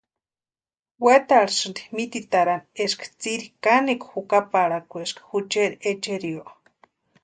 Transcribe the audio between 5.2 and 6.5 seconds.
juchari echerio.